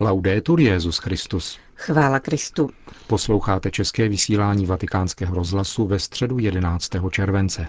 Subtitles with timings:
[0.00, 1.58] Laudetur Jezus Christus.
[1.74, 2.70] Chvála Kristu.
[3.06, 6.90] Posloucháte české vysílání Vatikánského rozhlasu ve středu 11.
[7.10, 7.68] července.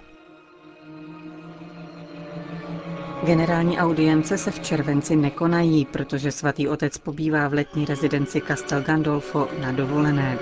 [3.24, 9.48] Generální audience se v červenci nekonají, protože svatý otec pobývá v letní rezidenci Castel Gandolfo
[9.60, 10.38] na dovolené.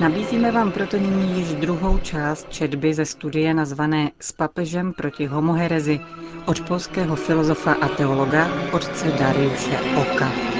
[0.00, 6.00] Nabízíme vám proto nyní již druhou část četby ze studie nazvané S papežem proti homoherezi
[6.46, 10.59] od polského filozofa a teologa otce Dariuše Oka.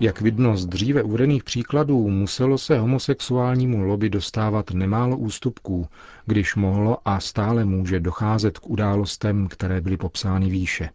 [0.00, 5.88] Jak vidno z dříve uvedených příkladů, muselo se homosexuálnímu lobby dostávat nemálo ústupků,
[6.26, 10.90] když mohlo a stále může docházet k událostem, které byly popsány výše.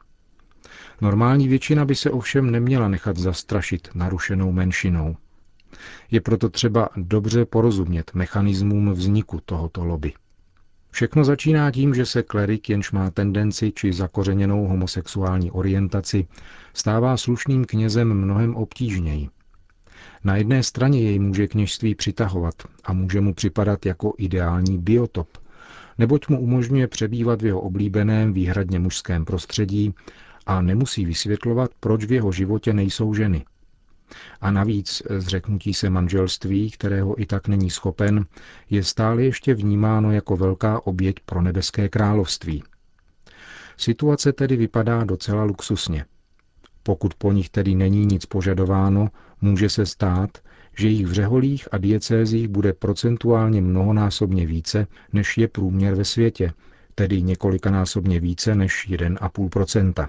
[1.02, 5.16] Normální většina by se ovšem neměla nechat zastrašit narušenou menšinou.
[6.11, 10.13] Je proto třeba dobře porozumět mechanismům vzniku tohoto lobby.
[10.92, 16.28] Všechno začíná tím, že se klerik, jenž má tendenci či zakořeněnou homosexuální orientaci,
[16.73, 19.30] stává slušným knězem mnohem obtížněji.
[20.23, 25.38] Na jedné straně jej může kněžství přitahovat a může mu připadat jako ideální biotop,
[25.97, 29.94] neboť mu umožňuje přebývat v jeho oblíbeném výhradně mužském prostředí
[30.45, 33.45] a nemusí vysvětlovat, proč v jeho životě nejsou ženy.
[34.41, 38.25] A navíc zřeknutí se manželství, kterého i tak není schopen,
[38.69, 42.63] je stále ještě vnímáno jako velká oběť pro nebeské království.
[43.77, 46.05] Situace tedy vypadá docela luxusně.
[46.83, 49.07] Pokud po nich tedy není nic požadováno,
[49.41, 50.37] může se stát,
[50.77, 56.53] že jich v řeholích a diecézích bude procentuálně mnohonásobně více, než je průměr ve světě,
[56.95, 60.07] tedy několikanásobně více než 1,5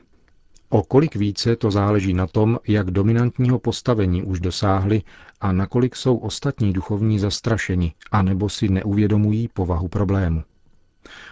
[0.74, 5.02] O kolik více to záleží na tom, jak dominantního postavení už dosáhli
[5.40, 10.42] a nakolik jsou ostatní duchovní zastrašeni, anebo si neuvědomují povahu problému.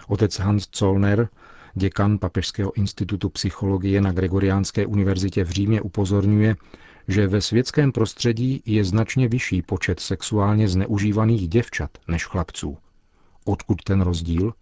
[0.07, 1.29] Otec Hans Zollner,
[1.73, 6.55] děkan Papežského institutu psychologie na Gregoriánské univerzitě v Římě, upozorňuje,
[7.07, 12.77] že ve světském prostředí je značně vyšší počet sexuálně zneužívaných děvčat než chlapců.
[13.45, 14.53] Odkud ten rozdíl?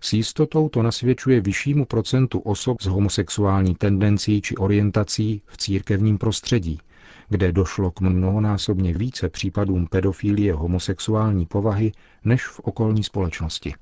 [0.00, 6.78] S jistotou to nasvědčuje vyššímu procentu osob s homosexuální tendencí či orientací v církevním prostředí,
[7.28, 11.92] kde došlo k mnohonásobně více případům pedofilie homosexuální povahy
[12.24, 13.74] než v okolní společnosti.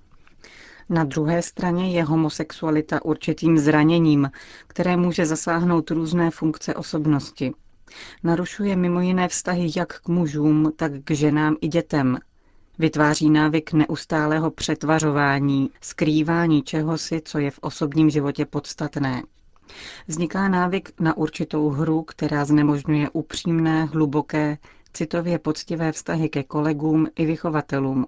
[0.89, 4.31] Na druhé straně je homosexualita určitým zraněním,
[4.67, 7.53] které může zasáhnout různé funkce osobnosti.
[8.23, 12.19] Narušuje mimo jiné vztahy jak k mužům, tak k ženám i dětem,
[12.79, 19.23] Vytváří návyk neustálého přetvařování, skrývání čehosi, co je v osobním životě podstatné.
[20.07, 24.59] Vzniká návyk na určitou hru, která znemožňuje upřímné, hluboké,
[24.93, 28.07] citově poctivé vztahy ke kolegům i vychovatelům.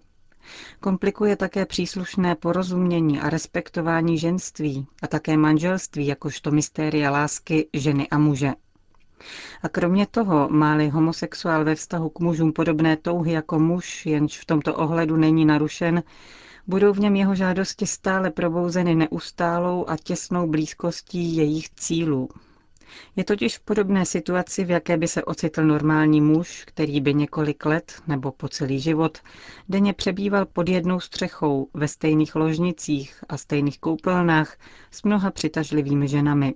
[0.80, 8.18] Komplikuje také příslušné porozumění a respektování ženství a také manželství jakožto mystéria lásky ženy a
[8.18, 8.52] muže.
[9.62, 14.44] A kromě toho, má-li homosexuál ve vztahu k mužům podobné touhy jako muž, jenž v
[14.44, 16.02] tomto ohledu není narušen,
[16.66, 22.28] budou v něm jeho žádosti stále probouzeny neustálou a těsnou blízkostí jejich cílů.
[23.16, 27.66] Je totiž v podobné situaci, v jaké by se ocitl normální muž, který by několik
[27.66, 29.18] let nebo po celý život
[29.68, 34.56] denně přebýval pod jednou střechou ve stejných ložnicích a stejných koupelnách
[34.90, 36.54] s mnoha přitažlivými ženami.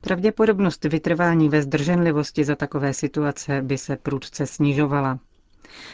[0.00, 5.18] Pravděpodobnost vytrvání ve zdrženlivosti za takové situace by se prudce snižovala.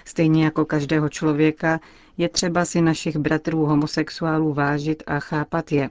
[0.05, 1.81] Stejně jako každého člověka
[2.19, 5.91] je třeba si našich bratrů homosexuálů vážit a chápat je.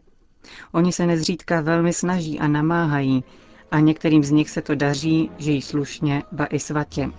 [0.71, 3.23] Oni se nezřídka velmi snaží a namáhají
[3.71, 7.09] a některým z nich se to daří, žijí slušně, ba i svatě.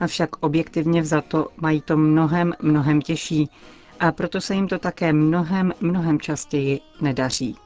[0.00, 3.48] Avšak objektivně vzato mají to mnohem, mnohem těžší
[4.00, 7.56] a proto se jim to také mnohem, mnohem častěji nedaří.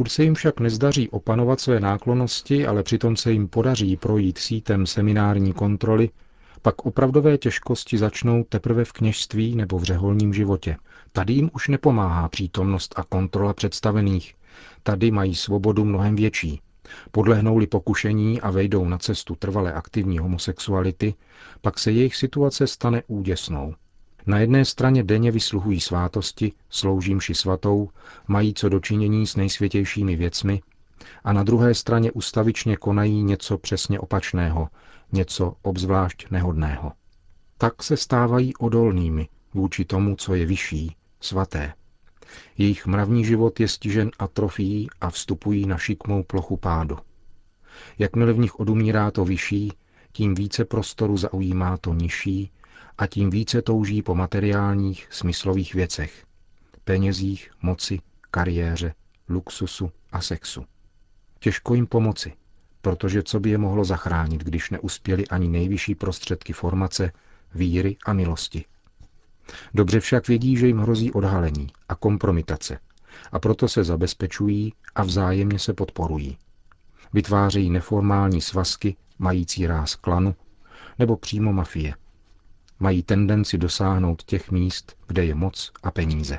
[0.00, 4.86] Pokud se jim však nezdaří opanovat své náklonosti, ale přitom se jim podaří projít sítem
[4.86, 6.10] seminární kontroly,
[6.62, 10.76] Pak opravdové těžkosti začnou teprve v kněžství nebo v řeholním životě.
[11.12, 14.34] Tady jim už nepomáhá přítomnost a kontrola představených.
[14.82, 16.60] Tady mají svobodu mnohem větší.
[17.10, 21.14] Podlehnou-li pokušení a vejdou na cestu trvale aktivní homosexuality,
[21.60, 23.74] pak se jejich situace stane úděsnou.
[24.26, 27.88] Na jedné straně denně vysluhují svátosti, slouží mši svatou,
[28.28, 30.60] mají co dočinění s nejsvětějšími věcmi,
[31.24, 34.68] a na druhé straně ustavičně konají něco přesně opačného,
[35.12, 36.92] něco obzvlášť nehodného.
[37.58, 41.74] Tak se stávají odolnými vůči tomu, co je vyšší, svaté.
[42.58, 46.98] Jejich mravní život je stižen atrofií a vstupují na šikmou plochu pádu.
[47.98, 49.72] Jakmile v nich odumírá to vyšší,
[50.12, 52.50] tím více prostoru zaujímá to nižší
[52.98, 56.24] a tím více touží po materiálních, smyslových věcech.
[56.84, 58.00] Penězích, moci,
[58.30, 58.94] kariéře,
[59.28, 60.64] luxusu a sexu.
[61.38, 62.32] Těžko jim pomoci,
[62.82, 67.12] protože co by je mohlo zachránit, když neuspěli ani nejvyšší prostředky formace,
[67.54, 68.64] víry a milosti.
[69.74, 72.78] Dobře však vědí, že jim hrozí odhalení a kompromitace
[73.32, 76.38] a proto se zabezpečují a vzájemně se podporují.
[77.12, 80.34] Vytvářejí neformální svazky mající ráz klanu
[80.98, 81.94] nebo přímo mafie.
[82.80, 86.38] Mají tendenci dosáhnout těch míst, kde je moc a peníze.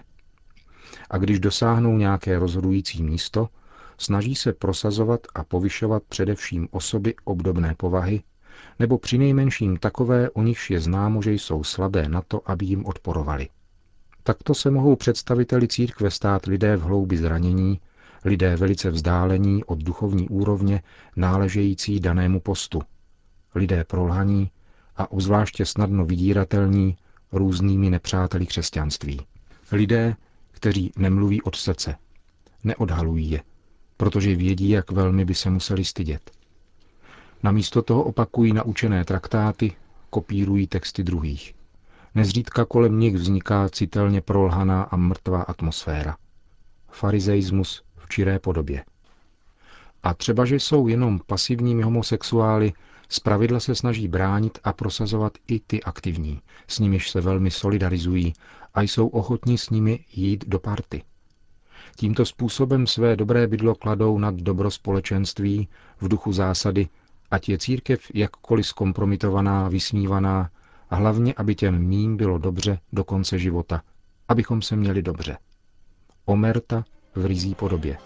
[1.10, 3.50] A když dosáhnou nějaké rozhodující místo,
[3.98, 8.22] snaží se prosazovat a povyšovat především osoby obdobné povahy,
[8.80, 13.50] nebo přinejmenším takové, o nichž je známo, že jsou slabé na to, aby jim odporovali.
[14.24, 17.80] Takto se mohou představiteli církve stát lidé v hloubi zranění,
[18.26, 20.82] lidé velice vzdálení od duchovní úrovně
[21.16, 22.82] náležející danému postu,
[23.56, 24.52] lidé prolhaní
[25.02, 26.98] a obzvláště snadno vydíratelní
[27.32, 29.22] různými nepřáteli křesťanství.
[29.72, 30.16] Lidé,
[30.52, 31.96] kteří nemluví od srdce,
[32.64, 33.42] neodhalují je,
[33.98, 36.32] protože vědí, jak velmi by se museli stydět.
[37.44, 39.74] Namísto toho opakují naučené traktáty,
[40.10, 41.56] kopírují texty druhých.
[42.16, 46.18] Nezřídka kolem nich vzniká citelně prolhaná a mrtvá atmosféra.
[46.92, 48.84] Farizeismus v čiré podobě.
[50.04, 52.74] A třeba, že jsou jenom pasivními homosexuály,
[53.12, 58.34] zpravidla se snaží bránit a prosazovat i ty aktivní, s nimiž se velmi solidarizují
[58.74, 61.04] a jsou ochotní s nimi jít do party.
[61.96, 65.68] Tímto způsobem své dobré bydlo kladou nad dobro společenství
[66.02, 66.88] v duchu zásady,
[67.32, 70.50] ať je církev jakkoliv zkompromitovaná, vysmívaná
[70.90, 73.82] a hlavně, aby těm mým bylo dobře do konce života,
[74.28, 75.38] abychom se měli dobře.
[76.26, 76.84] Omerta
[77.16, 77.98] v rizí podobě.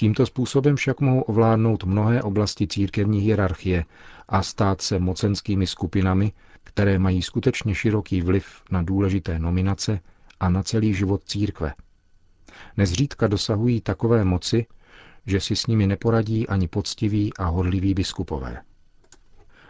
[0.00, 3.84] Tímto způsobem však mohou ovládnout mnohé oblasti církevní hierarchie
[4.28, 6.32] a stát se mocenskými skupinami,
[6.64, 10.00] které mají skutečně široký vliv na důležité nominace
[10.40, 11.74] a na celý život církve.
[12.76, 14.66] Nezřídka dosahují takové moci,
[15.26, 18.62] že si s nimi neporadí ani poctiví a hodliví biskupové.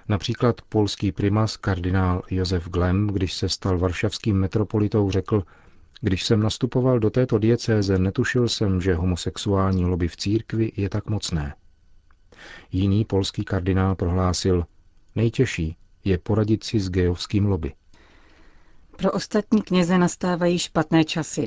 [0.08, 5.42] Například polský primas kardinál Josef Glem, když se stal varšavským metropolitou, řekl,
[6.00, 11.06] když jsem nastupoval do této diecéze, netušil jsem, že homosexuální lobby v církvi je tak
[11.06, 11.54] mocné.
[12.72, 14.64] Jiný polský kardinál prohlásil,
[15.16, 17.72] nejtěžší je poradit si s gejovským lobby.
[18.96, 21.46] Pro ostatní kněze nastávají špatné časy.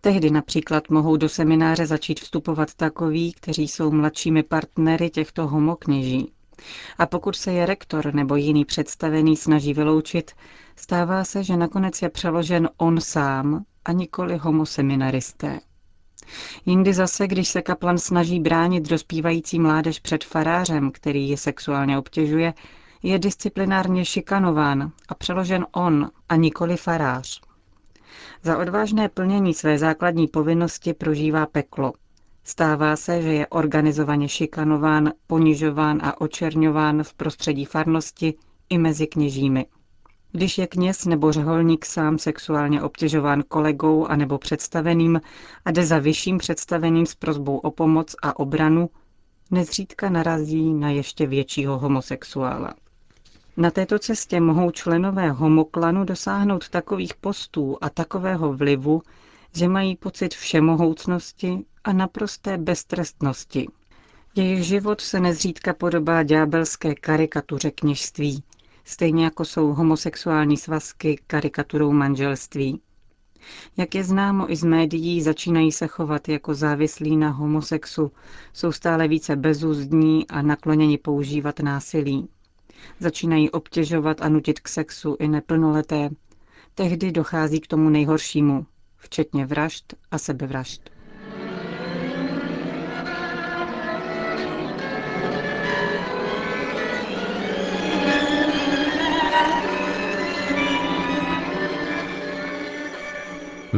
[0.00, 6.32] Tehdy například mohou do semináře začít vstupovat takoví, kteří jsou mladšími partnery těchto homokněží.
[6.98, 10.30] A pokud se je rektor nebo jiný představený snaží vyloučit,
[10.76, 15.60] stává se, že nakonec je přeložen on sám a nikoli homoseminaristé.
[16.66, 22.54] Jindy zase, když se kaplan snaží bránit dospívající mládež před farářem, který je sexuálně obtěžuje,
[23.02, 27.40] je disciplinárně šikanován a přeložen on a nikoli farář.
[28.42, 31.92] Za odvážné plnění své základní povinnosti prožívá peklo.
[32.44, 38.34] Stává se, že je organizovaně šikanován, ponižován a očerňován v prostředí farnosti
[38.70, 39.66] i mezi kněžími.
[40.32, 45.20] Když je kněz nebo řeholník sám sexuálně obtěžován kolegou anebo představeným
[45.64, 48.90] a jde za vyšším představeným s prozbou o pomoc a obranu,
[49.50, 52.74] nezřídka narazí na ještě většího homosexuála.
[53.56, 59.02] Na této cestě mohou členové homoklanu dosáhnout takových postů a takového vlivu,
[59.54, 63.68] že mají pocit všemohoucnosti a naprosté beztrestnosti.
[64.34, 68.42] Jejich život se nezřídka podobá ďábelské karikatuře kněžství,
[68.88, 72.80] stejně jako jsou homosexuální svazky karikaturou manželství.
[73.76, 78.12] Jak je známo i z médií, začínají se chovat jako závislí na homosexu,
[78.52, 82.28] jsou stále více bezúzdní a nakloněni používat násilí.
[83.00, 86.10] Začínají obtěžovat a nutit k sexu i neplnoleté.
[86.74, 88.66] Tehdy dochází k tomu nejhoršímu,
[88.96, 90.90] včetně vražd a sebevražd.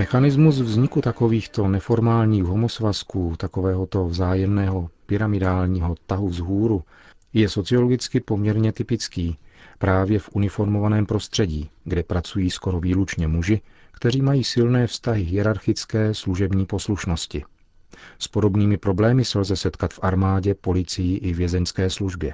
[0.01, 6.85] Mechanismus vzniku takovýchto neformálních homosvazků, takovéhoto vzájemného pyramidálního tahu vzhůru,
[7.33, 9.37] je sociologicky poměrně typický
[9.79, 13.61] právě v uniformovaném prostředí, kde pracují skoro výlučně muži,
[13.93, 17.45] kteří mají silné vztahy hierarchické služební poslušnosti.
[18.19, 22.33] S podobnými problémy se lze setkat v armádě, policii i vězeňské službě.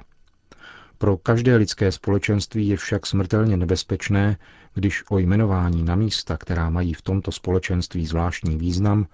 [0.97, 4.37] Pro každé lidské společenství je však smrtelně nebezpečné,
[4.73, 9.07] když o jmenování na místa, která mají v tomto společenství zvláštní význam,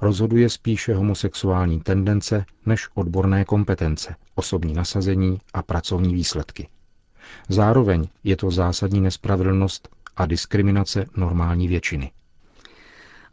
[0.00, 6.68] rozhoduje spíše homosexuální tendence než odborné kompetence, osobní nasazení a pracovní výsledky.
[7.48, 12.10] Zároveň je to zásadní nespravedlnost a diskriminace normální většiny.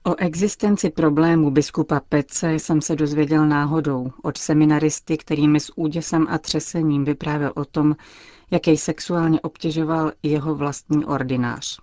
[0.08, 6.28] O existenci problému biskupa Pece jsem se dozvěděl náhodou od seminaristy, který mi s úděsem
[6.30, 7.96] a třesením vyprávěl o tom,
[8.52, 11.80] jak jej sexuálně obtěžoval jeho vlastní ordinář.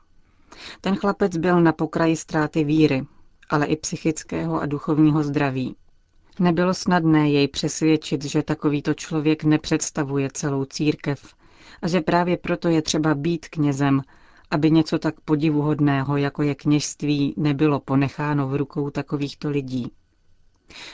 [0.80, 3.06] Ten chlapec byl na pokraji ztráty víry,
[3.50, 5.76] ale i psychického a duchovního zdraví.
[6.40, 11.34] Nebylo snadné jej přesvědčit, že takovýto člověk nepředstavuje celou církev
[11.82, 14.02] a že právě proto je třeba být knězem
[14.54, 19.90] aby něco tak podivuhodného, jako je kněžství, nebylo ponecháno v rukou takovýchto lidí.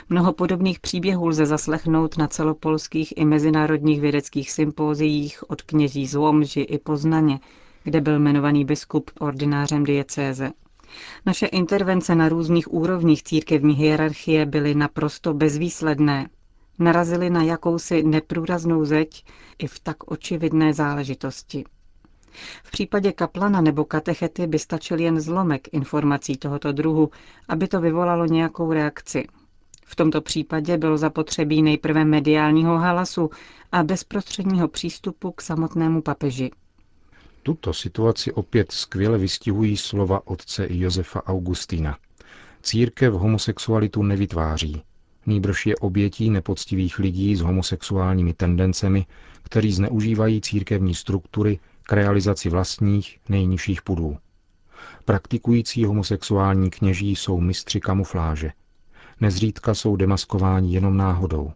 [0.09, 6.61] Mnoho podobných příběhů lze zaslechnout na celopolských i mezinárodních vědeckých sympóziích od kněží z Lomži
[6.61, 7.41] i Poznaně,
[7.85, 10.51] kde byl jmenovaný biskup ordinářem diecéze.
[11.27, 16.29] Naše intervence na různých úrovních církevní hierarchie byly naprosto bezvýsledné.
[16.79, 19.25] Narazili na jakousi neprůraznou zeď
[19.59, 21.65] i v tak očividné záležitosti.
[22.65, 27.11] V případě kaplana nebo katechety by stačil jen zlomek informací tohoto druhu,
[27.49, 29.27] aby to vyvolalo nějakou reakci.
[29.85, 33.31] V tomto případě bylo zapotřebí nejprve mediálního hlasu
[33.73, 36.51] a bezprostředního přístupu k samotnému papeži.
[37.43, 41.99] Tuto situaci opět skvěle vystihují slova otce Josefa Augustína.
[42.63, 44.83] Církev homosexualitu nevytváří,
[45.27, 49.07] nýbrž je obětí nepoctivých lidí s homosexuálními tendencemi,
[49.43, 51.59] kteří zneužívají církevní struktury
[51.91, 54.19] k realizaci vlastních nejnižších pudů.
[55.05, 58.53] Praktikující homosexuální kněží jsou mistři kamufláže.
[59.21, 61.53] Nezřídka jsou demaskováni jenom náhodou.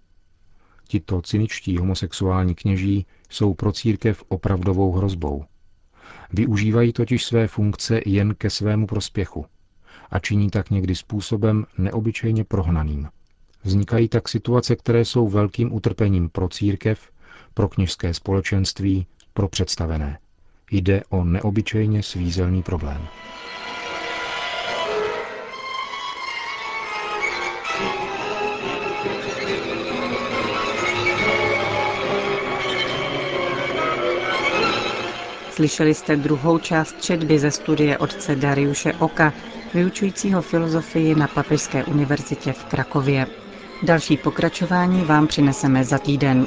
[0.88, 5.44] Tito cyničtí homosexuální kněží jsou pro církev opravdovou hrozbou.
[6.32, 9.46] Využívají totiž své funkce jen ke svému prospěchu
[10.10, 13.08] a činí tak někdy způsobem neobyčejně prohnaným.
[13.64, 17.10] Vznikají tak situace, které jsou velkým utrpením pro církev,
[17.54, 20.18] pro kněžské společenství, pro představené.
[20.76, 23.06] Jde o neobyčejně svízelný problém.
[35.50, 39.32] Slyšeli jste druhou část četby ze studie otce Dariuše Oka,
[39.74, 43.26] vyučujícího filozofii na Papežské univerzitě v Krakově.
[43.82, 46.46] Další pokračování vám přineseme za týden.